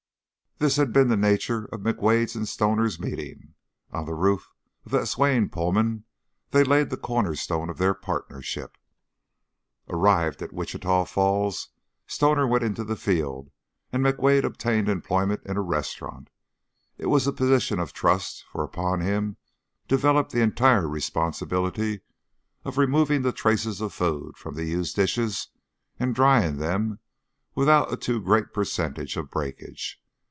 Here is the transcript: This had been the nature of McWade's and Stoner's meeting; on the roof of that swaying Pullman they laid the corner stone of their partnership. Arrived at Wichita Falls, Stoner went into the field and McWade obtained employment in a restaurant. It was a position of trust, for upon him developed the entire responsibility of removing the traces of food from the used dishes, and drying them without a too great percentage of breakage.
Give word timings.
This 0.57 0.75
had 0.75 0.93
been 0.93 1.07
the 1.07 1.17
nature 1.17 1.65
of 1.73 1.79
McWade's 1.79 2.35
and 2.35 2.47
Stoner's 2.47 2.99
meeting; 2.99 3.55
on 3.91 4.05
the 4.05 4.13
roof 4.13 4.51
of 4.85 4.91
that 4.91 5.07
swaying 5.07 5.49
Pullman 5.49 6.03
they 6.51 6.63
laid 6.63 6.91
the 6.91 6.97
corner 6.97 7.33
stone 7.33 7.67
of 7.67 7.79
their 7.79 7.95
partnership. 7.95 8.77
Arrived 9.89 10.39
at 10.43 10.53
Wichita 10.53 11.05
Falls, 11.05 11.69
Stoner 12.05 12.45
went 12.45 12.63
into 12.63 12.83
the 12.83 12.95
field 12.95 13.49
and 13.91 14.05
McWade 14.05 14.43
obtained 14.43 14.87
employment 14.87 15.41
in 15.47 15.57
a 15.57 15.61
restaurant. 15.61 16.29
It 16.99 17.07
was 17.07 17.25
a 17.25 17.33
position 17.33 17.79
of 17.79 17.91
trust, 17.91 18.45
for 18.47 18.63
upon 18.63 19.01
him 19.01 19.37
developed 19.87 20.31
the 20.31 20.43
entire 20.43 20.87
responsibility 20.87 22.01
of 22.63 22.77
removing 22.77 23.23
the 23.23 23.31
traces 23.31 23.81
of 23.81 23.93
food 23.95 24.37
from 24.37 24.53
the 24.53 24.65
used 24.65 24.95
dishes, 24.95 25.47
and 25.99 26.13
drying 26.13 26.57
them 26.57 26.99
without 27.55 27.91
a 27.91 27.97
too 27.97 28.21
great 28.21 28.53
percentage 28.53 29.17
of 29.17 29.31
breakage. 29.31 29.97